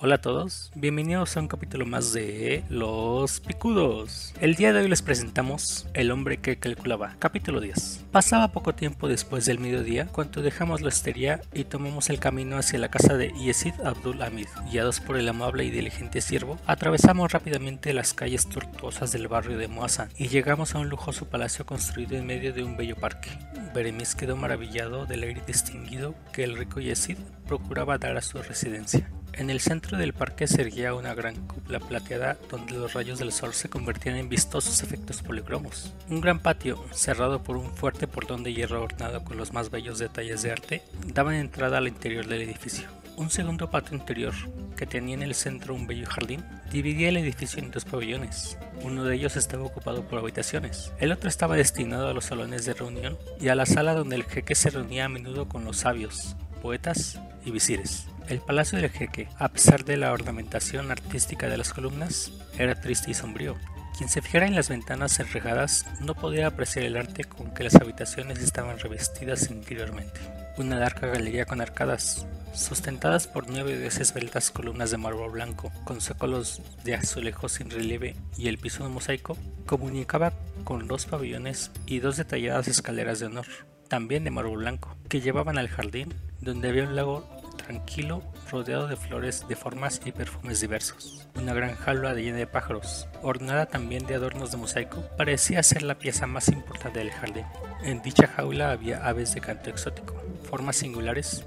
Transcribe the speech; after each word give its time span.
Hola 0.00 0.14
a 0.14 0.20
todos, 0.20 0.70
bienvenidos 0.76 1.36
a 1.36 1.40
un 1.40 1.48
capítulo 1.48 1.84
más 1.84 2.12
de 2.12 2.62
Los 2.68 3.40
Picudos. 3.40 4.32
El 4.40 4.54
día 4.54 4.72
de 4.72 4.78
hoy 4.78 4.88
les 4.88 5.02
presentamos 5.02 5.88
El 5.92 6.12
hombre 6.12 6.36
que 6.36 6.56
calculaba, 6.56 7.16
capítulo 7.18 7.60
10. 7.60 8.04
Pasaba 8.12 8.52
poco 8.52 8.76
tiempo 8.76 9.08
después 9.08 9.44
del 9.44 9.58
mediodía 9.58 10.06
cuando 10.06 10.40
dejamos 10.40 10.82
la 10.82 10.88
hostería 10.88 11.40
y 11.52 11.64
tomamos 11.64 12.10
el 12.10 12.20
camino 12.20 12.58
hacia 12.58 12.78
la 12.78 12.92
casa 12.92 13.16
de 13.16 13.32
Yesid 13.32 13.74
Abdul 13.84 14.22
Hamid. 14.22 14.46
Guiados 14.70 15.00
por 15.00 15.16
el 15.16 15.28
amable 15.28 15.64
y 15.64 15.70
diligente 15.70 16.20
siervo, 16.20 16.60
atravesamos 16.64 17.32
rápidamente 17.32 17.92
las 17.92 18.14
calles 18.14 18.48
tortuosas 18.48 19.10
del 19.10 19.26
barrio 19.26 19.58
de 19.58 19.66
Moasa 19.66 20.10
y 20.16 20.28
llegamos 20.28 20.76
a 20.76 20.78
un 20.78 20.90
lujoso 20.90 21.28
palacio 21.28 21.66
construido 21.66 22.16
en 22.16 22.24
medio 22.24 22.52
de 22.52 22.62
un 22.62 22.76
bello 22.76 22.94
parque. 22.94 23.30
Beremis 23.74 24.14
quedó 24.14 24.36
maravillado 24.36 25.06
del 25.06 25.24
aire 25.24 25.42
distinguido 25.44 26.14
que 26.32 26.44
el 26.44 26.56
rico 26.56 26.78
Yesid 26.78 27.18
procuraba 27.48 27.98
dar 27.98 28.16
a 28.16 28.22
su 28.22 28.40
residencia. 28.40 29.10
En 29.38 29.50
el 29.50 29.60
centro 29.60 29.96
del 29.96 30.14
parque 30.14 30.48
se 30.48 30.62
erguía 30.62 30.94
una 30.94 31.14
gran 31.14 31.36
cúpula 31.46 31.78
plateada 31.78 32.36
donde 32.50 32.72
los 32.72 32.92
rayos 32.94 33.20
del 33.20 33.30
sol 33.30 33.54
se 33.54 33.68
convertían 33.68 34.16
en 34.16 34.28
vistosos 34.28 34.82
efectos 34.82 35.22
policromos. 35.22 35.94
Un 36.10 36.20
gran 36.20 36.40
patio, 36.40 36.84
cerrado 36.90 37.44
por 37.44 37.56
un 37.56 37.72
fuerte 37.72 38.08
portón 38.08 38.42
de 38.42 38.52
hierro 38.52 38.82
ornado 38.82 39.22
con 39.22 39.36
los 39.36 39.52
más 39.52 39.70
bellos 39.70 40.00
detalles 40.00 40.42
de 40.42 40.50
arte, 40.50 40.82
daba 41.14 41.38
entrada 41.38 41.78
al 41.78 41.86
interior 41.86 42.26
del 42.26 42.42
edificio. 42.42 42.88
Un 43.16 43.30
segundo 43.30 43.70
patio 43.70 43.96
interior, 43.96 44.34
que 44.76 44.86
tenía 44.86 45.14
en 45.14 45.22
el 45.22 45.36
centro 45.36 45.72
un 45.72 45.86
bello 45.86 46.08
jardín, 46.08 46.44
dividía 46.72 47.08
el 47.08 47.16
edificio 47.16 47.62
en 47.62 47.70
dos 47.70 47.84
pabellones. 47.84 48.58
Uno 48.82 49.04
de 49.04 49.14
ellos 49.14 49.36
estaba 49.36 49.62
ocupado 49.62 50.02
por 50.02 50.18
habitaciones, 50.18 50.90
el 50.98 51.12
otro 51.12 51.28
estaba 51.28 51.54
destinado 51.54 52.08
a 52.08 52.12
los 52.12 52.24
salones 52.24 52.64
de 52.64 52.74
reunión 52.74 53.16
y 53.40 53.50
a 53.50 53.54
la 53.54 53.66
sala 53.66 53.94
donde 53.94 54.16
el 54.16 54.24
jeque 54.24 54.56
se 54.56 54.70
reunía 54.70 55.04
a 55.04 55.08
menudo 55.08 55.48
con 55.48 55.64
los 55.64 55.76
sabios, 55.76 56.34
poetas 56.60 57.20
y 57.44 57.52
visires. 57.52 58.08
El 58.28 58.40
palacio 58.40 58.78
del 58.78 58.90
jeque, 58.90 59.26
a 59.38 59.48
pesar 59.48 59.86
de 59.86 59.96
la 59.96 60.12
ornamentación 60.12 60.90
artística 60.90 61.48
de 61.48 61.56
las 61.56 61.72
columnas, 61.72 62.30
era 62.58 62.78
triste 62.78 63.10
y 63.10 63.14
sombrío. 63.14 63.56
Quien 63.96 64.10
se 64.10 64.20
fijara 64.20 64.46
en 64.46 64.54
las 64.54 64.68
ventanas 64.68 65.18
enrejadas 65.18 65.86
no 66.00 66.14
podía 66.14 66.46
apreciar 66.46 66.84
el 66.84 66.98
arte 66.98 67.24
con 67.24 67.54
que 67.54 67.64
las 67.64 67.76
habitaciones 67.76 68.40
estaban 68.40 68.78
revestidas 68.80 69.50
interiormente. 69.50 70.20
Una 70.58 70.78
larga 70.78 71.08
galería 71.08 71.46
con 71.46 71.62
arcadas, 71.62 72.26
sustentadas 72.52 73.26
por 73.26 73.48
nueve 73.48 73.78
de 73.78 73.86
esbeltas 73.86 74.50
columnas 74.50 74.90
de 74.90 74.98
mármol 74.98 75.30
blanco, 75.30 75.72
con 75.84 76.02
zócalos 76.02 76.60
de 76.84 76.96
azulejo 76.96 77.48
sin 77.48 77.70
relieve 77.70 78.14
y 78.36 78.48
el 78.48 78.58
piso 78.58 78.84
de 78.84 78.90
mosaico, 78.90 79.38
comunicaba 79.64 80.34
con 80.64 80.86
dos 80.86 81.06
pabellones 81.06 81.70
y 81.86 82.00
dos 82.00 82.18
detalladas 82.18 82.68
escaleras 82.68 83.20
de 83.20 83.26
honor, 83.26 83.46
también 83.88 84.24
de 84.24 84.30
mármol 84.30 84.58
blanco, 84.58 84.94
que 85.08 85.22
llevaban 85.22 85.56
al 85.56 85.68
jardín, 85.68 86.12
donde 86.42 86.68
había 86.68 86.84
un 86.84 86.94
lago 86.94 87.37
tranquilo, 87.58 88.22
rodeado 88.50 88.88
de 88.88 88.96
flores 88.96 89.44
de 89.46 89.54
formas 89.54 90.00
y 90.06 90.12
perfumes 90.12 90.60
diversos. 90.62 91.28
Una 91.34 91.52
gran 91.52 91.74
jaula 91.74 92.14
llena 92.14 92.38
de 92.38 92.46
pájaros, 92.46 93.06
ornada 93.22 93.66
también 93.66 94.06
de 94.06 94.14
adornos 94.14 94.50
de 94.50 94.56
mosaico, 94.56 95.04
parecía 95.18 95.62
ser 95.62 95.82
la 95.82 95.98
pieza 95.98 96.26
más 96.26 96.48
importante 96.48 97.00
del 97.00 97.10
jardín. 97.10 97.44
En 97.82 98.00
dicha 98.00 98.26
jaula 98.26 98.70
había 98.70 99.06
aves 99.06 99.34
de 99.34 99.42
canto 99.42 99.68
exótico, 99.68 100.14
formas 100.48 100.76
singulares 100.76 101.44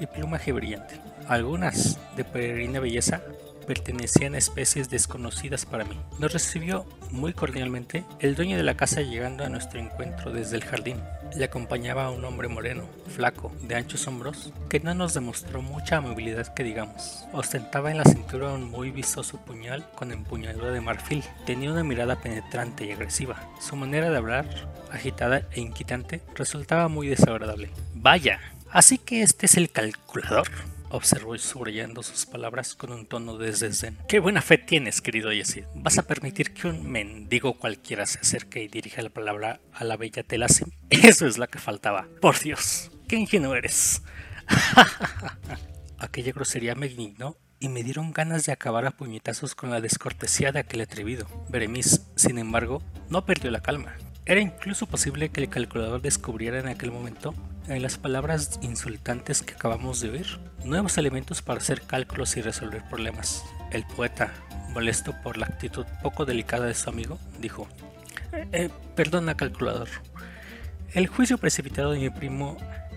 y 0.00 0.06
plumaje 0.06 0.52
brillante. 0.52 0.98
Algunas 1.28 1.98
de 2.16 2.24
peregrina 2.24 2.80
belleza 2.80 3.20
pertenecían 3.68 4.34
a 4.34 4.38
especies 4.38 4.88
desconocidas 4.88 5.66
para 5.66 5.84
mí. 5.84 6.00
Nos 6.18 6.32
recibió 6.32 6.86
muy 7.10 7.34
cordialmente 7.34 8.02
el 8.18 8.34
dueño 8.34 8.56
de 8.56 8.62
la 8.62 8.78
casa 8.78 9.02
llegando 9.02 9.44
a 9.44 9.50
nuestro 9.50 9.78
encuentro 9.78 10.32
desde 10.32 10.56
el 10.56 10.64
jardín. 10.64 10.96
Le 11.36 11.44
acompañaba 11.44 12.10
un 12.10 12.24
hombre 12.24 12.48
moreno, 12.48 12.84
flaco, 13.14 13.52
de 13.60 13.74
anchos 13.74 14.06
hombros, 14.08 14.54
que 14.70 14.80
no 14.80 14.94
nos 14.94 15.12
demostró 15.12 15.60
mucha 15.60 15.98
amabilidad 15.98 16.54
que 16.54 16.64
digamos. 16.64 17.26
Ostentaba 17.34 17.90
en 17.90 17.98
la 17.98 18.04
cintura 18.04 18.54
un 18.54 18.70
muy 18.70 18.90
vistoso 18.90 19.36
puñal 19.36 19.86
con 19.94 20.12
empuñadura 20.12 20.70
de 20.70 20.80
marfil. 20.80 21.22
Tenía 21.44 21.70
una 21.70 21.84
mirada 21.84 22.16
penetrante 22.16 22.86
y 22.86 22.92
agresiva. 22.92 23.50
Su 23.60 23.76
manera 23.76 24.08
de 24.08 24.16
hablar, 24.16 24.46
agitada 24.90 25.42
e 25.52 25.60
inquietante, 25.60 26.22
resultaba 26.34 26.88
muy 26.88 27.08
desagradable. 27.08 27.68
Vaya, 27.92 28.40
así 28.70 28.96
que 28.96 29.20
este 29.20 29.44
es 29.44 29.58
el 29.58 29.70
calculador 29.70 30.48
observó 30.90 31.36
subrayando 31.38 32.02
sus 32.02 32.26
palabras 32.26 32.74
con 32.74 32.92
un 32.92 33.06
tono 33.06 33.38
de 33.38 33.52
desdén. 33.52 33.98
Qué 34.08 34.18
buena 34.18 34.42
fe 34.42 34.58
tienes, 34.58 35.00
querido 35.00 35.32
Yesid. 35.32 35.64
¿Vas 35.74 35.98
a 35.98 36.02
permitir 36.02 36.54
que 36.54 36.68
un 36.68 36.90
mendigo 36.90 37.58
cualquiera 37.58 38.06
se 38.06 38.20
acerque 38.20 38.62
y 38.62 38.68
dirija 38.68 39.02
la 39.02 39.10
palabra 39.10 39.60
a 39.72 39.84
la 39.84 39.96
bella 39.96 40.22
Telasim? 40.22 40.70
Eso 40.90 41.26
es 41.26 41.38
lo 41.38 41.46
que 41.48 41.58
faltaba. 41.58 42.08
Por 42.20 42.38
Dios, 42.38 42.90
qué 43.06 43.16
ingenuo 43.16 43.54
eres. 43.54 44.02
Aquella 45.98 46.32
grosería 46.32 46.74
me 46.74 46.86
indignó 46.86 47.36
y 47.60 47.68
me 47.68 47.82
dieron 47.82 48.12
ganas 48.12 48.46
de 48.46 48.52
acabar 48.52 48.86
a 48.86 48.92
puñetazos 48.92 49.54
con 49.54 49.70
la 49.70 49.80
descortesía 49.80 50.52
de 50.52 50.60
aquel 50.60 50.80
atrevido. 50.80 51.26
Beremis, 51.48 52.02
sin 52.14 52.38
embargo, 52.38 52.82
no 53.08 53.24
perdió 53.24 53.50
la 53.50 53.60
calma. 53.60 53.96
Era 54.24 54.40
incluso 54.40 54.86
posible 54.86 55.30
que 55.30 55.40
el 55.40 55.48
calculador 55.48 56.02
descubriera 56.02 56.60
en 56.60 56.68
aquel 56.68 56.92
momento, 56.92 57.34
en 57.68 57.82
las 57.82 57.98
palabras 57.98 58.58
insultantes 58.62 59.42
que 59.42 59.54
acabamos 59.54 60.00
de 60.00 60.10
oír, 60.10 60.26
nuevos 60.64 60.98
elementos 60.98 61.42
para 61.42 61.60
hacer 61.60 61.82
cálculos 61.82 62.36
y 62.36 62.42
resolver 62.42 62.82
problemas. 62.88 63.44
El 63.70 63.84
poeta, 63.84 64.32
molesto 64.70 65.14
por 65.22 65.36
la 65.36 65.46
actitud 65.46 65.86
poco 66.02 66.24
delicada 66.24 66.66
de 66.66 66.74
su 66.74 66.88
amigo, 66.88 67.18
dijo, 67.38 67.68
eh, 68.52 68.70
perdona 68.94 69.36
calculador, 69.36 69.88
el 70.94 71.06
juicio 71.06 71.38
precipitado 71.38 71.92
de 71.92 71.98
mi 71.98 72.10
primo, 72.10 72.56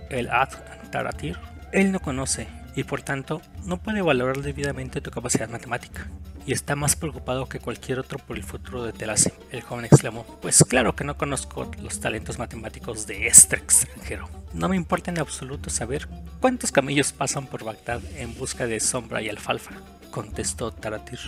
el 0.09 0.29
Ad 0.29 0.49
Taratir, 0.91 1.37
él 1.73 1.91
no 1.91 1.99
conoce 1.99 2.47
y 2.75 2.83
por 2.85 3.01
tanto 3.01 3.41
no 3.65 3.77
puede 3.77 4.01
valorar 4.01 4.41
debidamente 4.41 5.01
tu 5.01 5.11
capacidad 5.11 5.49
matemática 5.49 6.07
y 6.45 6.53
está 6.53 6.75
más 6.75 6.95
preocupado 6.95 7.47
que 7.47 7.59
cualquier 7.59 7.99
otro 7.99 8.17
por 8.17 8.37
el 8.37 8.43
futuro 8.43 8.83
de 8.83 8.93
Telase. 8.93 9.33
El 9.51 9.61
joven 9.61 9.85
exclamó, 9.85 10.25
pues 10.41 10.63
claro 10.67 10.95
que 10.95 11.03
no 11.03 11.17
conozco 11.17 11.69
los 11.81 11.99
talentos 11.99 12.39
matemáticos 12.39 13.05
de 13.07 13.27
este 13.27 13.57
extranjero. 13.57 14.40
No 14.53 14.67
me 14.69 14.75
importa 14.75 15.11
en 15.11 15.19
absoluto 15.19 15.69
saber 15.69 16.07
cuántos 16.39 16.71
camellos 16.71 17.13
pasan 17.13 17.47
por 17.47 17.63
Bagdad 17.63 18.01
en 18.17 18.35
busca 18.35 18.67
de 18.67 18.79
sombra 18.79 19.21
y 19.21 19.29
alfalfa, 19.29 19.71
contestó 20.11 20.71
Taratir 20.71 21.19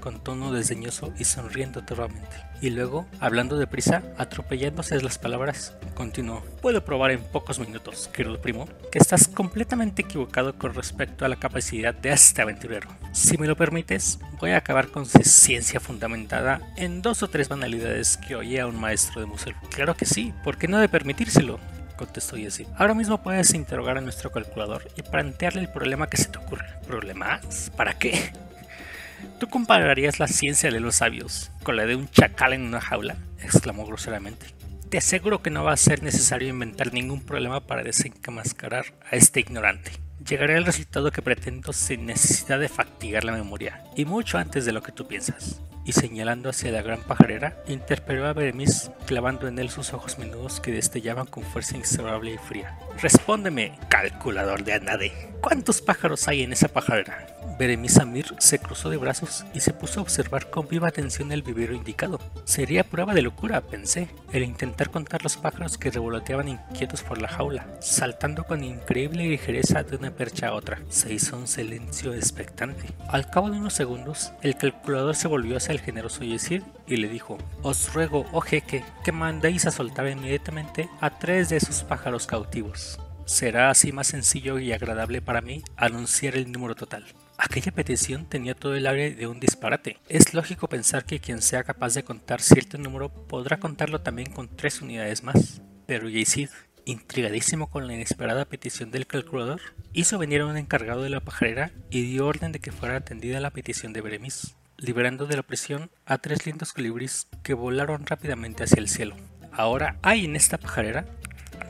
con 0.00 0.18
tono 0.18 0.50
desdeñoso 0.50 1.12
y 1.18 1.24
sonriendo 1.24 1.82
torvamente. 1.82 2.36
Y 2.60 2.70
luego, 2.70 3.06
hablando 3.20 3.56
deprisa, 3.56 4.02
atropellándose 4.18 5.00
las 5.00 5.18
palabras, 5.18 5.74
continuó. 5.94 6.42
Puedo 6.60 6.84
probar 6.84 7.10
en 7.10 7.22
pocos 7.22 7.58
minutos, 7.58 8.08
querido 8.08 8.40
primo, 8.40 8.68
que 8.90 8.98
estás 8.98 9.28
completamente 9.28 10.02
equivocado 10.02 10.58
con 10.58 10.74
respecto 10.74 11.24
a 11.24 11.28
la 11.28 11.36
capacidad 11.36 11.94
de 11.94 12.12
este 12.12 12.42
aventurero. 12.42 12.88
Si 13.12 13.38
me 13.38 13.46
lo 13.46 13.56
permites, 13.56 14.18
voy 14.38 14.50
a 14.50 14.58
acabar 14.58 14.88
con 14.88 15.06
su 15.06 15.22
ciencia 15.22 15.80
fundamentada 15.80 16.60
en 16.76 17.02
dos 17.02 17.22
o 17.22 17.28
tres 17.28 17.48
banalidades 17.48 18.16
que 18.16 18.36
oía 18.36 18.66
un 18.66 18.80
maestro 18.80 19.20
de 19.20 19.26
museo. 19.26 19.54
Claro 19.70 19.96
que 19.96 20.06
sí, 20.06 20.32
¿por 20.42 20.58
qué 20.58 20.68
no 20.68 20.78
de 20.78 20.88
permitírselo? 20.88 21.60
Contestó 22.00 22.36
Jesse. 22.36 22.66
Ahora 22.76 22.94
mismo 22.94 23.22
puedes 23.22 23.52
interrogar 23.52 23.98
a 23.98 24.00
nuestro 24.00 24.32
calculador 24.32 24.88
y 24.96 25.02
plantearle 25.02 25.60
el 25.60 25.68
problema 25.68 26.08
que 26.08 26.16
se 26.16 26.28
te 26.28 26.38
ocurre. 26.38 26.66
¿Problemas? 26.86 27.70
¿Para 27.76 27.98
qué? 27.98 28.32
¿Tú 29.38 29.48
compararías 29.48 30.18
la 30.18 30.26
ciencia 30.26 30.70
de 30.70 30.80
los 30.80 30.96
sabios 30.96 31.50
con 31.62 31.76
la 31.76 31.84
de 31.84 31.96
un 31.96 32.08
chacal 32.08 32.54
en 32.54 32.62
una 32.62 32.80
jaula? 32.80 33.16
exclamó 33.42 33.84
groseramente. 33.84 34.46
Te 34.88 34.98
aseguro 34.98 35.42
que 35.42 35.50
no 35.50 35.62
va 35.62 35.72
a 35.72 35.76
ser 35.76 36.02
necesario 36.02 36.48
inventar 36.48 36.92
ningún 36.92 37.20
problema 37.20 37.60
para 37.60 37.82
desencamascarar 37.82 38.86
a 39.10 39.16
este 39.16 39.40
ignorante. 39.40 39.92
Llegaré 40.26 40.56
al 40.56 40.64
resultado 40.64 41.12
que 41.12 41.22
pretendo 41.22 41.72
sin 41.72 42.06
necesidad 42.06 42.58
de 42.58 42.68
fatigar 42.68 43.24
la 43.24 43.32
memoria, 43.32 43.84
y 43.94 44.04
mucho 44.04 44.38
antes 44.38 44.64
de 44.64 44.72
lo 44.72 44.82
que 44.82 44.92
tú 44.92 45.06
piensas 45.06 45.60
y 45.84 45.92
señalando 45.92 46.50
hacia 46.50 46.72
la 46.72 46.82
gran 46.82 47.00
pajarera, 47.00 47.62
interpeló 47.66 48.26
a 48.26 48.32
Beremis 48.32 48.90
clavando 49.06 49.48
en 49.48 49.58
él 49.58 49.70
sus 49.70 49.92
ojos 49.92 50.18
menudos 50.18 50.60
que 50.60 50.72
destellaban 50.72 51.26
con 51.26 51.42
fuerza 51.44 51.76
inexorable 51.76 52.34
y 52.34 52.38
fría. 52.38 52.78
Respóndeme, 53.00 53.78
calculador 53.88 54.64
de 54.64 54.74
Anade, 54.74 55.12
¿cuántos 55.40 55.80
pájaros 55.80 56.28
hay 56.28 56.42
en 56.42 56.52
esa 56.52 56.68
pajarera? 56.68 57.26
Beremis 57.58 57.98
Amir 57.98 58.34
se 58.38 58.58
cruzó 58.58 58.88
de 58.88 58.96
brazos 58.96 59.44
y 59.52 59.60
se 59.60 59.74
puso 59.74 60.00
a 60.00 60.02
observar 60.02 60.48
con 60.48 60.66
viva 60.66 60.88
atención 60.88 61.30
el 61.30 61.42
vivero 61.42 61.74
indicado. 61.74 62.18
Sería 62.44 62.84
prueba 62.84 63.12
de 63.12 63.20
locura, 63.20 63.60
pensé, 63.60 64.08
el 64.32 64.44
intentar 64.44 64.90
contar 64.90 65.22
los 65.22 65.36
pájaros 65.36 65.76
que 65.76 65.90
revoloteaban 65.90 66.48
inquietos 66.48 67.02
por 67.02 67.20
la 67.20 67.28
jaula, 67.28 67.66
saltando 67.80 68.44
con 68.44 68.64
increíble 68.64 69.24
ligereza 69.24 69.82
de 69.82 69.96
una 69.96 70.10
percha 70.10 70.48
a 70.48 70.54
otra. 70.54 70.80
Se 70.88 71.12
hizo 71.12 71.36
un 71.36 71.46
silencio 71.46 72.14
expectante. 72.14 72.86
Al 73.08 73.28
cabo 73.28 73.50
de 73.50 73.58
unos 73.58 73.74
segundos, 73.74 74.32
el 74.40 74.56
calculador 74.56 75.14
se 75.14 75.28
volvió 75.28 75.58
hacia 75.58 75.69
el 75.70 75.80
generoso 75.80 76.24
Yesid 76.24 76.62
y 76.86 76.96
le 76.96 77.08
dijo: 77.08 77.38
Os 77.62 77.92
ruego, 77.94 78.26
oh 78.32 78.40
jeque, 78.40 78.84
que 79.04 79.12
mandéis 79.12 79.66
a 79.66 79.70
soltar 79.70 80.08
inmediatamente 80.08 80.88
a 81.00 81.18
tres 81.18 81.48
de 81.48 81.56
esos 81.56 81.82
pájaros 81.84 82.26
cautivos. 82.26 82.98
Será 83.24 83.70
así 83.70 83.92
más 83.92 84.08
sencillo 84.08 84.58
y 84.58 84.72
agradable 84.72 85.22
para 85.22 85.40
mí 85.40 85.62
anunciar 85.76 86.36
el 86.36 86.50
número 86.50 86.74
total. 86.74 87.06
Aquella 87.38 87.72
petición 87.72 88.26
tenía 88.26 88.54
todo 88.54 88.74
el 88.74 88.86
aire 88.86 89.14
de 89.14 89.26
un 89.26 89.40
disparate. 89.40 89.98
Es 90.08 90.34
lógico 90.34 90.68
pensar 90.68 91.04
que 91.04 91.20
quien 91.20 91.40
sea 91.40 91.62
capaz 91.62 91.94
de 91.94 92.02
contar 92.02 92.42
cierto 92.42 92.76
número 92.76 93.08
podrá 93.08 93.58
contarlo 93.58 94.00
también 94.00 94.30
con 94.30 94.48
tres 94.56 94.82
unidades 94.82 95.22
más. 95.22 95.62
Pero 95.86 96.08
Yesid, 96.08 96.50
intrigadísimo 96.84 97.70
con 97.70 97.86
la 97.86 97.94
inesperada 97.94 98.44
petición 98.44 98.90
del 98.90 99.06
calculador, 99.06 99.60
hizo 99.92 100.18
venir 100.18 100.40
a 100.40 100.46
un 100.46 100.56
encargado 100.56 101.02
de 101.02 101.10
la 101.10 101.20
pajarera 101.20 101.70
y 101.88 102.02
dio 102.02 102.26
orden 102.26 102.52
de 102.52 102.58
que 102.58 102.72
fuera 102.72 102.96
atendida 102.96 103.40
la 103.40 103.52
petición 103.52 103.92
de 103.92 104.00
Beremis, 104.00 104.56
liberando 104.80 105.26
de 105.26 105.36
la 105.36 105.42
prisión 105.42 105.90
a 106.06 106.18
tres 106.18 106.46
lindos 106.46 106.72
colibríes 106.72 107.28
que 107.42 107.54
volaron 107.54 108.06
rápidamente 108.06 108.64
hacia 108.64 108.80
el 108.80 108.88
cielo. 108.88 109.14
Ahora 109.52 109.96
hay 110.02 110.24
en 110.24 110.36
esta 110.36 110.58
pajarera, 110.58 111.04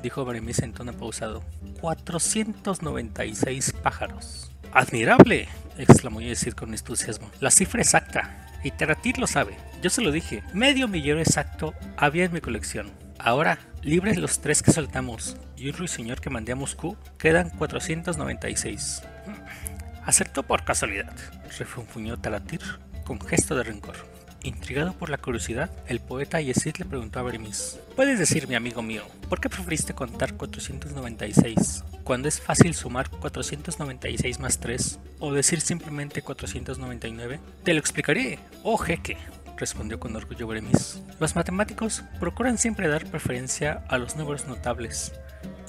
dijo 0.02 0.24
Beremis 0.24 0.60
en 0.60 0.72
tono 0.72 0.92
pausado, 0.92 1.42
496 1.80 3.72
pájaros. 3.82 4.52
¡Admirable! 4.72 5.48
exclamó 5.76 6.20
Yesid 6.20 6.52
con 6.52 6.72
entusiasmo. 6.72 7.30
La 7.40 7.50
cifra 7.50 7.82
exacta. 7.82 8.46
Y 8.62 8.70
Teratir 8.70 9.18
lo 9.18 9.26
sabe. 9.26 9.56
Yo 9.82 9.90
se 9.90 10.02
lo 10.02 10.12
dije. 10.12 10.44
Medio 10.52 10.86
millón 10.86 11.18
exacto 11.18 11.74
había 11.96 12.26
en 12.26 12.32
mi 12.32 12.40
colección. 12.40 12.92
Ahora, 13.18 13.58
libres 13.82 14.18
los 14.18 14.40
tres 14.40 14.62
que 14.62 14.72
soltamos 14.72 15.36
y 15.56 15.68
un 15.68 15.76
ruiseñor 15.76 16.20
que 16.20 16.30
mandé 16.30 16.52
a 16.52 16.56
Moscú, 16.56 16.96
quedan 17.18 17.50
496. 17.50 19.02
Acertó 20.04 20.42
por 20.42 20.64
casualidad, 20.64 21.14
refunfuñó 21.58 22.18
Talatir 22.18 22.60
con 23.10 23.20
gesto 23.20 23.56
de 23.56 23.64
rencor. 23.64 23.96
Intrigado 24.44 24.92
por 24.92 25.10
la 25.10 25.18
curiosidad, 25.18 25.68
el 25.88 25.98
poeta 25.98 26.40
Yesid 26.40 26.76
le 26.76 26.84
preguntó 26.84 27.18
a 27.18 27.22
Beremis: 27.24 27.80
¿Puedes 27.96 28.20
decirme, 28.20 28.54
amigo 28.54 28.82
mío, 28.82 29.02
por 29.28 29.40
qué 29.40 29.48
preferiste 29.48 29.94
contar 29.94 30.34
496 30.34 31.82
cuando 32.04 32.28
es 32.28 32.40
fácil 32.40 32.72
sumar 32.72 33.10
496 33.10 34.38
más 34.38 34.60
3 34.60 35.00
o 35.18 35.32
decir 35.32 35.60
simplemente 35.60 36.22
499? 36.22 37.40
Te 37.64 37.74
lo 37.74 37.80
explicaré, 37.80 38.38
oh 38.62 38.76
jeque, 38.76 39.16
respondió 39.56 39.98
con 39.98 40.14
orgullo 40.14 40.46
Beremis. 40.46 41.02
Los 41.18 41.34
matemáticos 41.34 42.04
procuran 42.20 42.58
siempre 42.58 42.86
dar 42.86 43.06
preferencia 43.06 43.82
a 43.88 43.98
los 43.98 44.14
números 44.14 44.46
notables 44.46 45.12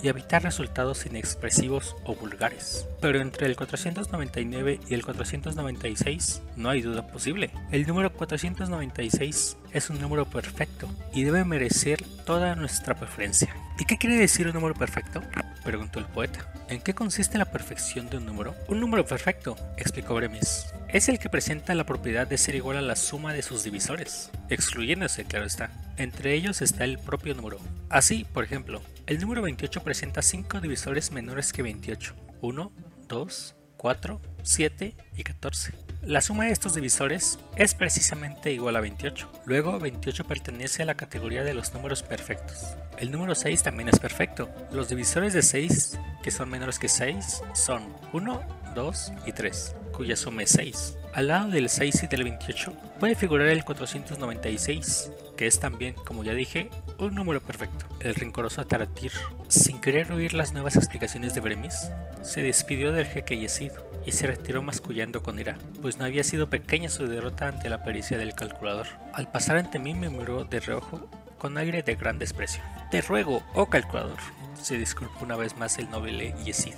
y 0.02 0.08
evitar 0.08 0.44
resultados 0.44 1.06
inexpresivos 1.06 1.96
o 2.06 2.16
vulgares. 2.16 2.88
Pero 3.00 3.20
entre 3.20 3.48
el 3.48 3.56
499 3.56 4.80
y 4.88 4.94
el 4.94 5.04
496 5.04 6.42
no 6.56 6.70
hay 6.70 6.82
duda 6.82 7.08
posible. 7.08 7.52
El 7.72 7.86
número 7.88 8.12
496 8.14 9.58
es 9.74 9.90
un 9.90 10.02
número 10.02 10.26
perfecto 10.26 10.88
y 11.14 11.24
debe 11.24 11.46
merecer 11.46 12.04
toda 12.26 12.56
nuestra 12.56 12.96
preferencia. 12.96 13.56
¿Y 13.80 13.86
qué 13.86 13.98
quiere 13.98 14.18
decir 14.18 14.48
un 14.48 14.54
número 14.54 14.76
perfecto? 14.76 15.22
preguntó 15.64 16.00
el 16.00 16.06
poeta. 16.06 16.52
¿En 16.70 16.82
qué 16.82 16.94
consiste 16.94 17.38
la 17.38 17.46
perfección 17.46 18.10
de 18.10 18.18
un 18.18 18.26
número? 18.26 18.56
Un 18.68 18.80
número 18.80 19.06
perfecto, 19.06 19.56
explicó 19.78 20.16
Bremis, 20.16 20.71
es 20.94 21.08
el 21.08 21.20
que 21.20 21.30
presenta 21.30 21.74
la 21.74 21.86
propiedad 21.86 22.28
de 22.28 22.38
ser 22.38 22.56
igual 22.56 22.78
a 22.78 22.82
la 22.82 22.98
suma 22.98 23.34
de 23.34 23.42
sus 23.42 23.64
divisores, 23.64 24.30
excluyéndose, 24.50 25.24
claro 25.24 25.46
está. 25.46 25.72
Entre 25.98 26.34
ellos 26.34 26.62
está 26.62 26.84
el 26.84 27.00
propio 27.00 27.34
número. 27.34 27.60
Así, 27.90 28.26
por 28.26 28.44
ejemplo, 28.44 28.82
el 29.08 29.20
número 29.20 29.42
28 29.42 29.84
presenta 29.84 30.22
5 30.22 30.60
divisores 30.60 31.12
menores 31.12 31.54
que 31.54 31.62
28. 31.62 32.14
1, 32.42 32.72
2, 33.08 33.56
4, 33.78 34.22
7 34.44 34.96
y 35.16 35.24
14. 35.24 35.74
La 36.04 36.20
suma 36.20 36.46
de 36.46 36.52
estos 36.52 36.74
divisores 36.74 37.40
es 37.56 37.76
precisamente 37.76 38.52
igual 38.52 38.76
a 38.76 38.82
28. 38.82 39.32
Luego 39.46 39.80
28 39.80 40.26
pertenece 40.26 40.82
a 40.82 40.86
la 40.86 40.96
categoría 40.96 41.44
de 41.44 41.54
los 41.54 41.74
números 41.74 42.04
perfectos. 42.04 42.76
El 42.98 43.12
número 43.12 43.36
6 43.36 43.64
también 43.64 43.88
es 43.88 44.00
perfecto. 44.00 44.50
Los 44.72 44.90
divisores 44.90 45.34
de 45.34 45.44
6, 45.44 46.00
que 46.24 46.32
son 46.32 46.50
menores 46.50 46.80
que 46.80 46.90
6, 46.90 47.44
son 47.54 47.96
1, 48.14 48.61
2 48.74 49.14
y 49.26 49.32
3, 49.32 49.76
cuya 49.92 50.16
suma 50.16 50.44
es 50.44 50.52
6. 50.52 50.98
Al 51.14 51.28
lado 51.28 51.50
del 51.50 51.70
6 51.70 52.04
y 52.04 52.08
del 52.08 52.24
28 52.24 52.74
puede 53.00 53.16
figurar 53.16 53.50
el 53.50 53.66
496, 53.66 55.12
que 55.36 55.46
es 55.48 55.60
también, 55.60 55.94
como 55.94 56.24
ya 56.24 56.34
dije, 56.34 56.70
un 57.00 57.16
número 57.16 57.42
perfecto. 57.42 57.86
El 58.00 58.16
rencoroso 58.16 58.66
Taratir, 58.66 59.12
sin 59.50 59.82
querer 59.82 60.12
oír 60.12 60.34
las 60.34 60.54
nuevas 60.54 60.78
explicaciones 60.78 61.34
de 61.34 61.42
Bremis, 61.42 61.92
se 62.22 62.42
despidió 62.42 62.94
del 62.94 63.08
jeque 63.08 63.38
Yesid 63.38 63.72
y 64.06 64.14
se 64.14 64.28
retiró 64.28 64.62
mascullando 64.62 65.22
con 65.22 65.40
ira, 65.40 65.58
pues 65.82 65.98
no 65.98 66.06
había 66.06 66.24
sido 66.24 66.50
pequeña 66.50 66.90
su 66.90 67.08
derrota 67.08 67.50
ante 67.50 67.70
la 67.70 67.84
pericia 67.84 68.18
del 68.18 68.34
calculador. 68.34 68.88
Al 69.14 69.30
pasar 69.30 69.58
ante 69.58 69.80
mí 69.80 69.94
me 69.94 70.10
miró 70.10 70.46
de 70.46 70.60
reojo 70.60 71.10
con 71.38 71.58
aire 71.58 71.84
de 71.84 71.96
gran 71.96 72.20
desprecio. 72.20 72.64
Te 72.90 73.02
ruego, 73.02 73.44
oh 73.54 73.66
calculador, 73.68 74.18
se 74.62 74.78
disculpó 74.78 75.26
una 75.26 75.36
vez 75.36 75.58
más 75.58 75.78
el 75.78 75.90
noble 75.90 76.34
Yesid, 76.46 76.76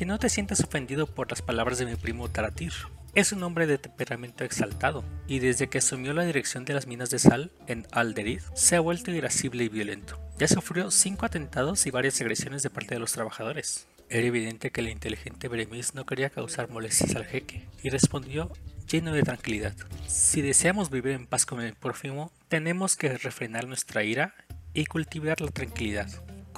que 0.00 0.06
no 0.06 0.18
te 0.18 0.30
sientas 0.30 0.60
ofendido 0.60 1.06
por 1.06 1.28
las 1.28 1.42
palabras 1.42 1.76
de 1.76 1.84
mi 1.84 1.94
primo 1.94 2.30
Taratir. 2.30 2.72
Es 3.14 3.32
un 3.32 3.42
hombre 3.42 3.66
de 3.66 3.76
temperamento 3.76 4.44
exaltado, 4.44 5.04
y 5.26 5.40
desde 5.40 5.68
que 5.68 5.76
asumió 5.76 6.14
la 6.14 6.24
dirección 6.24 6.64
de 6.64 6.72
las 6.72 6.86
minas 6.86 7.10
de 7.10 7.18
sal 7.18 7.52
en 7.66 7.86
Alderid, 7.92 8.40
se 8.54 8.76
ha 8.76 8.80
vuelto 8.80 9.10
irascible 9.10 9.64
y 9.64 9.68
violento. 9.68 10.18
Ya 10.38 10.48
sufrió 10.48 10.90
cinco 10.90 11.26
atentados 11.26 11.84
y 11.84 11.90
varias 11.90 12.18
agresiones 12.22 12.62
de 12.62 12.70
parte 12.70 12.94
de 12.94 12.98
los 12.98 13.12
trabajadores. 13.12 13.88
Era 14.08 14.26
evidente 14.26 14.70
que 14.70 14.80
el 14.80 14.88
inteligente 14.88 15.48
Bremis 15.48 15.94
no 15.94 16.06
quería 16.06 16.30
causar 16.30 16.70
molestias 16.70 17.14
al 17.14 17.26
jeque, 17.26 17.66
y 17.82 17.90
respondió 17.90 18.50
lleno 18.90 19.12
de 19.12 19.22
tranquilidad. 19.22 19.74
Si 20.06 20.40
deseamos 20.40 20.88
vivir 20.88 21.12
en 21.12 21.26
paz 21.26 21.44
con 21.44 21.60
el 21.60 21.74
prójimo, 21.74 22.32
tenemos 22.48 22.96
que 22.96 23.18
refrenar 23.18 23.68
nuestra 23.68 24.02
ira 24.02 24.34
y 24.72 24.86
cultivar 24.86 25.42
la 25.42 25.50
tranquilidad. 25.50 26.08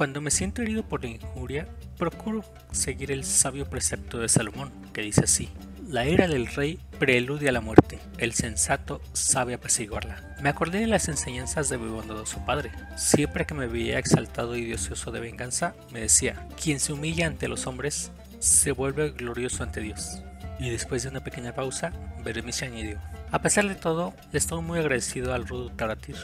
Cuando 0.03 0.21
me 0.21 0.33
siento 0.33 0.63
herido 0.63 0.83
por 0.83 1.05
la 1.05 1.11
injuria, 1.11 1.69
procuro 1.97 2.45
seguir 2.73 3.13
el 3.13 3.23
sabio 3.23 3.71
precepto 3.71 4.19
de 4.19 4.29
Salomón, 4.29 4.73
que 4.93 5.01
dice 5.01 5.21
así, 5.23 5.49
la 5.87 6.09
ira 6.09 6.27
del 6.27 6.49
rey 6.49 6.81
preludia 6.99 7.51
a 7.51 7.53
la 7.53 7.61
muerte, 7.61 8.01
el 8.19 8.33
sensato 8.33 9.01
sabe 9.13 9.55
apaciguarla. 9.55 10.35
Me 10.43 10.49
acordé 10.49 10.81
de 10.81 10.89
las 10.89 11.07
enseñanzas 11.07 11.69
de 11.69 11.79
mi 11.79 11.89
bondadoso 11.89 12.45
padre. 12.45 12.73
Siempre 12.97 13.47
que 13.47 13.55
me 13.55 13.69
veía 13.69 14.01
exaltado 14.01 14.57
y 14.57 14.65
deseoso 14.65 15.13
de 15.13 15.21
venganza, 15.21 15.77
me 15.93 16.01
decía, 16.01 16.49
quien 16.61 16.81
se 16.81 16.93
humilla 16.93 17.29
ante 17.29 17.47
los 17.47 17.69
hombres, 17.69 18.11
se 18.41 18.73
vuelve 18.73 19.11
glorioso 19.11 19.63
ante 19.63 19.83
Dios. 19.83 20.21
Y 20.59 20.71
después 20.71 21.05
de 21.05 21.11
una 21.11 21.23
pequeña 21.23 21.55
pausa, 21.55 21.93
Berenice 22.25 22.65
añadió, 22.65 22.99
a 23.31 23.41
pesar 23.41 23.69
de 23.69 23.77
todo, 23.77 24.15
estoy 24.33 24.63
muy 24.63 24.81
agradecido 24.81 25.33
al 25.33 25.47
rudo 25.47 25.71
Taratir, 25.71 26.17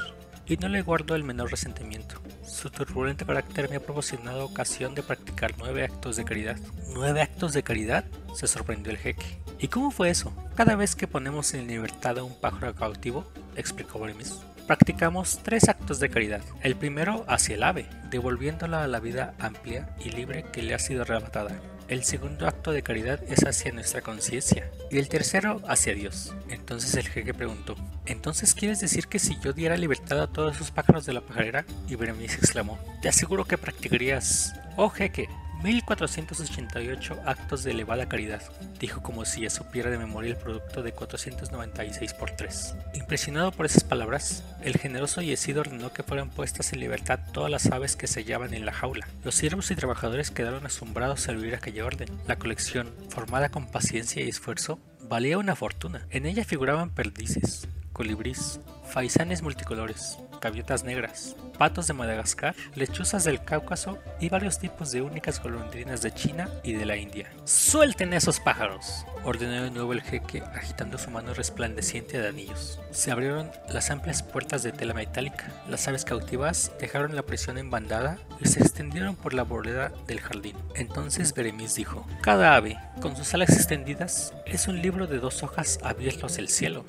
y 0.49 0.57
no 0.57 0.69
le 0.69 0.83
guardo 0.83 1.15
el 1.15 1.25
menor 1.25 1.51
resentimiento. 1.51 2.21
Su 2.43 2.71
turbulento 2.71 3.27
carácter 3.27 3.69
me 3.69 3.77
ha 3.77 3.81
proporcionado 3.81 4.45
ocasión 4.45 4.95
de 4.95 5.03
practicar 5.03 5.55
nueve 5.59 5.85
actos 5.85 6.17
de 6.17 6.25
caridad. 6.25 6.57
¿Nueve 6.95 7.21
actos 7.21 7.53
de 7.53 7.63
caridad? 7.63 8.05
se 8.35 8.47
sorprendió 8.47 8.93
el 8.93 8.99
jeque. 8.99 9.41
¿Y 9.59 9.69
cómo 9.69 9.91
fue 9.91 10.11
eso? 10.11 10.33
Cada 10.55 10.77
vez 10.77 10.95
que 10.95 11.09
ponemos 11.09 11.53
en 11.55 11.67
libertad 11.67 12.19
a 12.19 12.23
un 12.23 12.39
pájaro 12.41 12.75
cautivo, 12.75 13.31
explicó 13.57 13.99
Bremis, 13.99 14.39
practicamos 14.67 15.41
tres 15.43 15.69
actos 15.69 15.99
de 15.99 16.09
caridad. 16.09 16.43
El 16.63 16.77
primero 16.77 17.25
hacia 17.27 17.57
el 17.57 17.65
ave, 17.65 17.87
devolviéndola 18.11 18.85
a 18.85 18.87
la 18.87 19.01
vida 19.01 19.35
amplia 19.41 19.97
y 20.05 20.11
libre 20.11 20.45
que 20.53 20.63
le 20.63 20.75
ha 20.75 20.79
sido 20.79 21.03
arrebatada. 21.03 21.61
El 21.89 22.05
segundo 22.05 22.47
acto 22.47 22.71
de 22.71 22.83
caridad 22.83 23.21
es 23.29 23.47
hacia 23.47 23.73
nuestra 23.73 24.03
conciencia 24.03 24.71
y 24.91 24.99
el 24.99 25.09
tercero 25.09 25.63
hacia 25.67 25.95
Dios. 25.95 26.35
Entonces 26.51 26.95
el 26.95 27.09
jeque 27.09 27.33
preguntó, 27.33 27.77
¿entonces 28.09 28.55
quieres 28.55 28.81
decir 28.81 29.07
que 29.07 29.19
si 29.19 29.39
yo 29.41 29.53
diera 29.53 29.77
libertad 29.77 30.21
a 30.21 30.27
todos 30.27 30.57
esos 30.57 30.71
pájaros 30.71 31.07
de 31.07 31.13
la 31.13 31.21
pajarera? 31.21 31.65
Bremis 31.89 32.35
exclamó, 32.35 32.79
te 33.03 33.09
aseguro 33.09 33.45
que 33.45 33.59
practicarías, 33.59 34.55
oh 34.77 34.89
jeque, 34.89 35.29
1488 35.63 37.23
actos 37.27 37.65
de 37.65 37.73
elevada 37.73 38.09
caridad, 38.09 38.43
dijo 38.79 39.03
como 39.03 39.25
si 39.25 39.41
ya 39.41 39.51
supiera 39.51 39.91
de 39.91 39.99
memoria 39.99 40.31
el 40.31 40.37
producto 40.37 40.83
de 40.83 40.93
496 40.93 42.15
por 42.15 42.31
3. 42.31 42.75
Impresionado 42.95 43.51
por 43.51 43.67
esas 43.67 43.83
palabras, 43.83 44.45
el 44.63 44.79
generoso 44.79 45.21
Yesid 45.21 45.59
ordenó 45.59 45.93
que 45.93 46.05
fueran 46.05 46.31
puestas 46.31 46.73
en 46.73 46.81
libertad 46.81 47.19
todas 47.33 47.51
las 47.51 47.67
aves 47.67 47.97
que 47.97 48.07
se 48.07 48.21
hallaban 48.21 48.55
en 48.55 48.67
la 48.67 48.73
jaula. 48.73 49.09
Los 49.25 49.35
siervos 49.35 49.71
y 49.71 49.75
trabajadores 49.75 50.31
quedaron 50.31 50.65
asombrados 50.65 51.29
al 51.29 51.39
oír 51.39 51.57
aquella 51.57 51.85
orden. 51.85 52.09
La 52.29 52.37
colección, 52.37 52.93
formada 53.09 53.49
con 53.49 53.67
paciencia 53.67 54.23
y 54.23 54.29
esfuerzo, 54.29 54.79
valía 55.09 55.39
una 55.39 55.57
fortuna. 55.57 56.07
En 56.11 56.27
ella 56.27 56.45
figuraban 56.45 56.91
perdices, 56.91 57.67
colibrís, 57.99 58.61
faisanes 58.85 59.43
multicolores, 59.43 60.19
gaviotas 60.41 60.85
negras, 60.85 61.35
patos 61.59 61.89
de 61.89 61.95
Madagascar, 61.95 62.55
lechuzas 62.77 63.25
del 63.25 63.43
Cáucaso 63.43 63.99
y 64.21 64.29
varios 64.29 64.61
tipos 64.61 64.93
de 64.93 65.03
únicas 65.03 65.43
golondrinas 65.43 66.01
de 66.01 66.15
China 66.15 66.49
y 66.63 66.75
de 66.75 66.87
la 66.87 66.97
India. 66.97 67.29
¡Suelten 67.45 68.15
esos 68.15 68.39
pájaros! 68.39 69.05
ordenó 69.25 69.65
de 69.65 69.73
nuevo 69.73 69.93
el 69.93 70.03
jeque 70.03 70.45
agitando 70.55 70.97
su 70.97 71.11
mano 71.11 71.35
resplandeciente 71.35 72.21
de 72.21 72.29
anillos. 72.29 72.79
Se 72.93 73.11
abrieron 73.11 73.51
las 73.69 73.91
amplias 73.91 74.23
puertas 74.23 74.63
de 74.63 74.71
tela 74.71 74.95
metálica. 74.95 75.51
Las 75.69 75.89
aves 75.89 76.05
cautivas 76.05 76.71
dejaron 76.81 77.17
la 77.17 77.25
prisión 77.25 77.59
en 77.59 77.69
bandada 77.69 78.17
y 78.41 78.47
se 78.47 78.61
extendieron 78.61 79.17
por 79.17 79.35
la 79.35 79.43
bóveda 79.43 79.93
del 80.07 80.21
jardín. 80.21 80.57
Entonces 80.77 81.35
Beremis 81.35 81.75
dijo, 81.75 82.07
Cada 82.23 82.55
ave, 82.55 82.79
con 83.03 83.17
sus 83.17 83.35
alas 83.35 83.51
extendidas, 83.51 84.35
es 84.47 84.69
un 84.69 84.81
libro 84.81 85.09
de 85.09 85.19
dos 85.19 85.43
hojas 85.43 85.81
abiertos 85.83 86.37
del 86.37 86.49
cielo. 86.49 86.85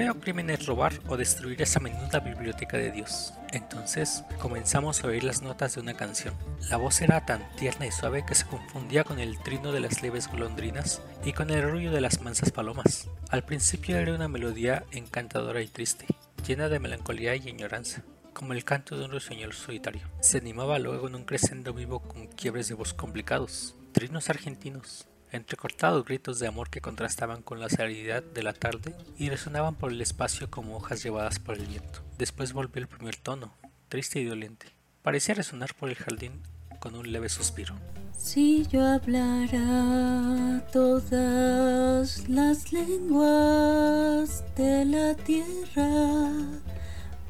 Feo 0.00 0.18
crimen 0.18 0.48
es 0.48 0.64
robar 0.64 0.94
o 1.08 1.18
destruir 1.18 1.60
esa 1.60 1.78
menuda 1.78 2.20
biblioteca 2.20 2.78
de 2.78 2.90
Dios. 2.90 3.34
Entonces 3.52 4.24
comenzamos 4.38 5.04
a 5.04 5.08
oír 5.08 5.24
las 5.24 5.42
notas 5.42 5.74
de 5.74 5.82
una 5.82 5.92
canción. 5.92 6.32
La 6.70 6.78
voz 6.78 7.02
era 7.02 7.26
tan 7.26 7.46
tierna 7.56 7.84
y 7.84 7.90
suave 7.90 8.24
que 8.24 8.34
se 8.34 8.46
confundía 8.46 9.04
con 9.04 9.18
el 9.18 9.38
trino 9.40 9.72
de 9.72 9.80
las 9.80 10.00
leves 10.00 10.26
golondrinas 10.28 11.02
y 11.22 11.34
con 11.34 11.50
el 11.50 11.70
ruido 11.70 11.92
de 11.92 12.00
las 12.00 12.22
mansas 12.22 12.50
palomas. 12.50 13.10
Al 13.28 13.44
principio 13.44 13.98
era 13.98 14.14
una 14.14 14.26
melodía 14.26 14.86
encantadora 14.90 15.60
y 15.60 15.66
triste, 15.66 16.06
llena 16.46 16.70
de 16.70 16.80
melancolía 16.80 17.36
y 17.36 17.50
añoranza 17.50 18.02
como 18.32 18.54
el 18.54 18.64
canto 18.64 18.96
de 18.96 19.04
un 19.04 19.10
ruiseñor 19.10 19.52
solitario. 19.52 20.08
Se 20.20 20.38
animaba 20.38 20.78
luego 20.78 21.08
en 21.08 21.14
un 21.14 21.24
crescendo 21.24 21.74
vivo 21.74 22.00
con 22.00 22.26
quiebres 22.26 22.68
de 22.68 22.74
voz 22.74 22.94
complicados, 22.94 23.76
trinos 23.92 24.30
argentinos, 24.30 25.09
entrecortados 25.32 26.04
gritos 26.04 26.38
de 26.38 26.48
amor 26.48 26.70
que 26.70 26.80
contrastaban 26.80 27.42
con 27.42 27.60
la 27.60 27.68
serenidad 27.68 28.22
de 28.22 28.42
la 28.42 28.52
tarde 28.52 28.94
y 29.18 29.28
resonaban 29.28 29.74
por 29.74 29.92
el 29.92 30.00
espacio 30.00 30.50
como 30.50 30.76
hojas 30.76 31.02
llevadas 31.02 31.38
por 31.38 31.56
el 31.56 31.66
viento. 31.66 32.00
Después 32.18 32.52
volvió 32.52 32.82
el 32.82 32.88
primer 32.88 33.16
tono, 33.16 33.54
triste 33.88 34.20
y 34.20 34.24
doliente. 34.24 34.66
Parecía 35.02 35.34
resonar 35.34 35.74
por 35.74 35.88
el 35.88 35.96
jardín 35.96 36.42
con 36.80 36.94
un 36.96 37.10
leve 37.12 37.28
suspiro. 37.28 37.74
Si 38.16 38.66
yo 38.66 38.84
hablara 38.84 40.62
todas 40.72 42.28
las 42.28 42.72
lenguas 42.72 44.44
de 44.56 44.84
la 44.84 45.14
tierra, 45.14 46.30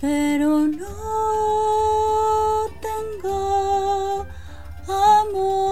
pero 0.01 0.67
no 0.67 0.87
tengo 2.81 4.27
amor, 4.89 5.70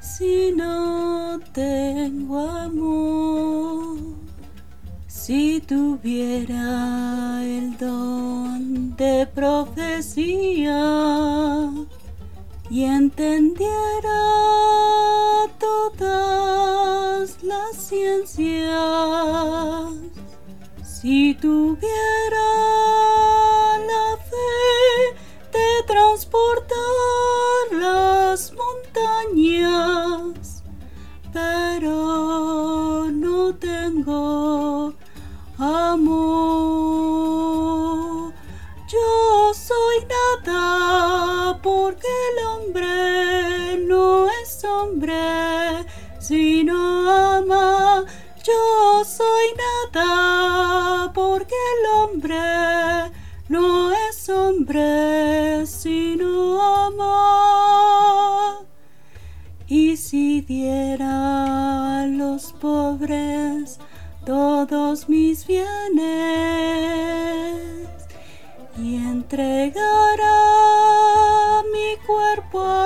si 0.00 0.52
no 0.52 1.38
tengo 1.52 2.38
amor. 2.38 3.98
Si 5.06 5.60
tuviera 5.60 7.42
el 7.44 7.76
don 7.76 8.96
de 8.96 9.26
profecía 9.34 10.80
y 12.70 12.84
entendiera 12.84 14.20
todas 15.58 17.42
las 17.42 17.76
ciencias, 17.76 18.72
si 20.82 21.34
tuviera 21.34 22.17
a 61.00 62.06
los 62.08 62.52
pobres 62.54 63.78
todos 64.24 65.08
mis 65.08 65.46
bienes 65.46 65.68
y 68.78 68.96
entregara 68.96 70.42
mi 71.72 71.96
cuerpo 72.06 72.77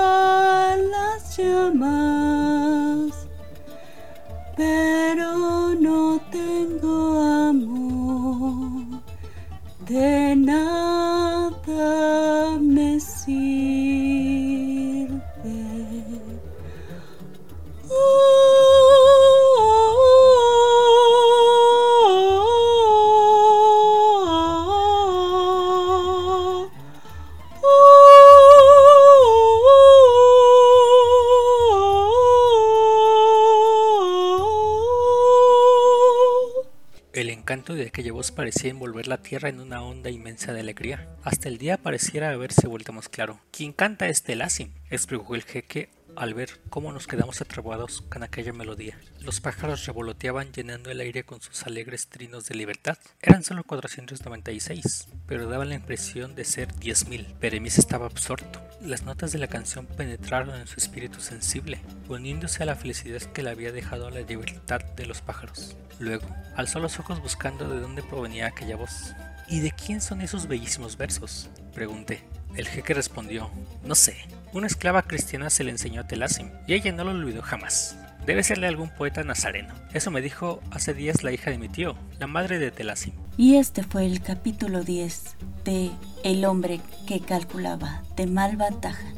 encanto 37.43 37.75
de 37.75 37.89
aquella 37.89 38.13
voz 38.13 38.31
parecía 38.31 38.71
envolver 38.71 39.09
la 39.09 39.21
tierra 39.21 39.49
en 39.49 39.59
una 39.59 39.83
onda 39.83 40.11
inmensa 40.11 40.53
de 40.53 40.61
alegría. 40.61 41.09
Hasta 41.25 41.49
el 41.49 41.59
día 41.59 41.77
pareciera 41.77 42.31
haberse 42.31 42.69
vuelto 42.69 42.93
más 42.93 43.09
claro. 43.09 43.41
¿Quién 43.51 43.73
canta 43.73 44.07
este 44.07 44.37
Lassim? 44.37 44.71
explicó 44.91 45.35
el 45.35 45.43
jeque 45.43 45.91
al 46.15 46.35
ver 46.35 46.61
cómo 46.71 46.93
nos 46.93 47.09
quedamos 47.09 47.41
atrapados 47.41 48.03
con 48.03 48.23
aquella 48.23 48.53
melodía. 48.53 48.97
Los 49.19 49.41
pájaros 49.41 49.85
revoloteaban 49.87 50.53
llenando 50.53 50.93
el 50.93 51.01
aire 51.01 51.25
con 51.25 51.41
sus 51.41 51.67
alegres 51.67 52.07
trinos 52.07 52.47
de 52.47 52.55
libertad. 52.55 52.97
Eran 53.21 53.43
solo 53.43 53.65
496, 53.65 55.09
pero 55.27 55.49
daban 55.49 55.71
la 55.71 55.75
impresión 55.75 56.37
de 56.37 56.45
ser 56.45 56.69
10.000. 56.69 57.39
Peremis 57.41 57.79
estaba 57.79 58.07
absorto. 58.07 58.61
Las 58.85 59.05
notas 59.05 59.31
de 59.31 59.39
la 59.39 59.47
canción 59.47 59.87
penetraron 59.87 60.57
en 60.57 60.67
su 60.67 60.81
espíritu 60.81 61.21
sensible, 61.21 61.81
uniéndose 62.09 62.65
a 62.65 62.67
la 62.67 62.75
felicidad 62.75 63.23
que 63.23 63.45
le 63.45 63.51
había 63.51 63.71
dejado 63.71 64.11
la 64.11 64.23
libertad 64.23 64.81
de 64.97 65.07
los 65.07 65.21
pájaros. 65.21 65.77
Luego, 66.01 66.27
alzó 66.57 66.81
los 66.81 66.99
ojos 66.99 67.23
buscando 67.23 67.69
de 67.69 67.79
dónde 67.79 68.03
provenía 68.03 68.49
aquella 68.49 68.75
voz. 68.75 69.15
¿Y 69.47 69.61
de 69.61 69.71
quién 69.71 70.01
son 70.01 70.21
esos 70.21 70.49
bellísimos 70.49 70.97
versos? 70.97 71.49
Pregunté. 71.73 72.25
El 72.57 72.67
jeque 72.67 72.93
respondió, 72.93 73.53
no 73.85 73.95
sé, 73.95 74.17
una 74.53 74.67
esclava 74.67 75.03
cristiana 75.03 75.49
se 75.49 75.63
le 75.63 75.71
enseñó 75.71 76.01
a 76.01 76.07
Telasim 76.09 76.51
y 76.67 76.75
ella 76.75 76.91
no 76.91 77.05
lo 77.05 77.13
olvidó 77.13 77.41
jamás. 77.41 77.97
Debe 78.27 78.45
serle 78.45 78.69
algún 78.69 78.89
poeta 78.89 79.25
nazareno. 79.25 79.75
Eso 79.93 80.11
me 80.11 80.21
dijo 80.21 80.61
hace 80.71 80.95
días 80.95 81.25
la 81.25 81.33
hija 81.33 81.51
de 81.51 81.59
mi 81.59 81.69
tío, 81.69 81.97
la 82.21 82.29
madre 82.29 82.59
de 82.59 82.71
Telasim. 82.71 83.15
Y 83.37 83.57
este 83.57 83.83
fue 83.83 84.07
el 84.07 84.21
capítulo 84.21 84.85
10 84.85 85.37
de 85.65 85.91
El 86.23 86.45
hombre 86.45 86.81
que 87.07 87.21
calculaba 87.21 88.03
de 88.17 88.27
Malva 88.27 88.71
Taja. 88.71 89.13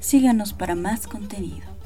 Síganos 0.00 0.54
para 0.54 0.74
más 0.74 1.06
contenido. 1.06 1.77